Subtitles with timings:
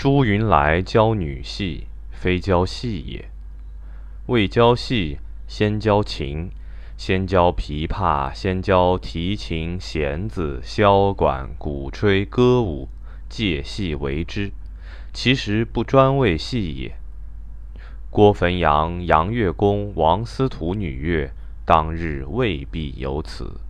[0.00, 3.28] 朱云来教女戏，非教戏也。
[4.28, 6.50] 未教戏，先教琴，
[6.96, 12.88] 先教琵琶，先教提琴、弦子、箫管、鼓吹、歌舞，
[13.28, 14.52] 借戏为之。
[15.12, 16.94] 其实不专为戏也。
[18.08, 21.32] 郭汾阳、杨月宫、王司徒女乐，
[21.64, 23.60] 当日未必有此。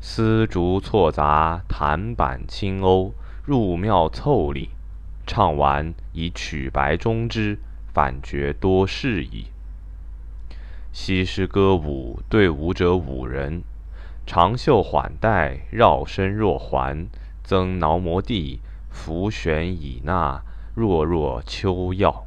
[0.00, 3.10] 丝竹错杂，弹板轻瓯，
[3.44, 4.68] 入庙凑礼，
[5.26, 7.58] 唱完以曲白终之，
[7.92, 9.46] 反觉多事矣。
[10.92, 13.62] 西施歌舞，对舞者五人，
[14.26, 17.08] 长袖缓带，绕身若环，
[17.42, 20.42] 增挠摩地，浮悬以纳，
[20.74, 22.26] 弱若秋药。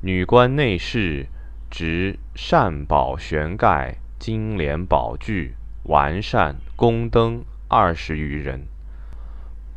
[0.00, 1.26] 女官内侍，
[1.70, 8.66] 执善宝悬盖、金莲宝具、完善宫灯二十余人，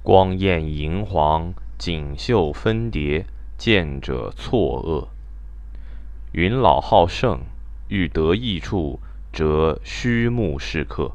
[0.01, 3.25] 光艳银黄，锦绣分叠，
[3.57, 5.07] 见者错愕。
[6.31, 7.41] 云老好胜，
[7.89, 8.99] 欲得益处，
[9.33, 11.11] 则虚目视客；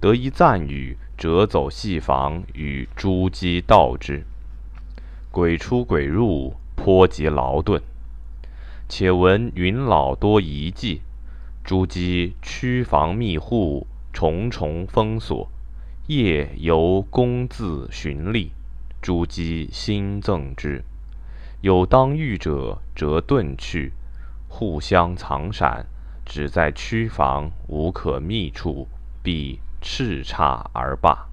[0.00, 4.24] 得一赞语，则走戏房与诸姬道之。
[5.30, 7.82] 鬼出鬼入，颇极劳顿。
[8.88, 11.02] 且闻云老多遗迹，
[11.62, 15.48] 诸姬曲房密户，重重封锁，
[16.08, 18.52] 夜游公自寻觅，
[19.02, 20.84] 诸姬新赠之。
[21.62, 23.92] 有当欲者，则遁去，
[24.46, 25.84] 互相藏闪，
[26.24, 28.86] 只在曲房无可觅处，
[29.20, 31.26] 必叱咤而罢。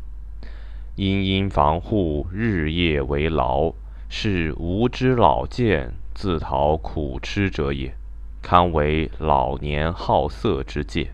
[0.96, 3.74] 殷殷防护，日夜为劳，
[4.10, 5.94] 是无知老贱。
[6.16, 7.96] 自讨苦吃者也，
[8.42, 11.14] 堪为老年好色之戒。